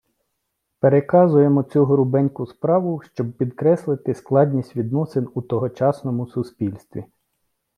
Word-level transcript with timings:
Переказуємо 0.79 1.63
цю 1.63 1.85
грубеньку 1.85 2.45
справу, 2.45 3.01
щоб 3.13 3.31
підкреслити 3.37 4.13
складність 4.13 4.75
відносин 4.75 5.27
у 5.33 5.41
тогочасному 5.41 6.27
суспільстві. 6.27 7.05